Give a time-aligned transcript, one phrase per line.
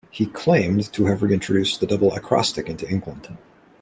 [0.09, 3.37] He claimed to have reintroduced the double acrostic into England.